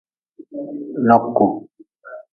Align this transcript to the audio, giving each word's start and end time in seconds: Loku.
Loku. 1.07 1.47